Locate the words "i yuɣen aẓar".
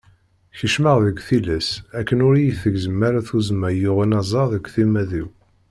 3.71-4.47